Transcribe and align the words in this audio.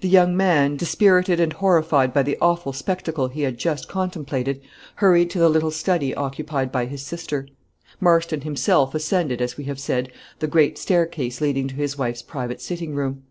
The 0.00 0.08
young 0.08 0.36
man, 0.36 0.76
dispirited 0.76 1.40
and 1.40 1.52
horrified 1.52 2.14
by 2.14 2.22
the 2.22 2.38
awful 2.40 2.72
spectacle 2.72 3.26
he 3.26 3.42
had 3.42 3.58
just 3.58 3.88
contemplated, 3.88 4.60
hurried 4.94 5.28
to 5.30 5.40
the 5.40 5.48
little 5.48 5.72
study 5.72 6.14
occupied 6.14 6.70
by 6.70 6.86
his 6.86 7.02
sister. 7.02 7.48
Marston 7.98 8.42
himself 8.42 8.94
ascended, 8.94 9.42
as 9.42 9.56
we 9.56 9.64
have 9.64 9.80
said, 9.80 10.12
the 10.38 10.46
great 10.46 10.78
staircase 10.78 11.40
leading 11.40 11.66
to 11.66 11.74
his 11.74 11.98
wife's 11.98 12.22
private 12.22 12.60
sitting 12.60 12.94
room. 12.94 13.24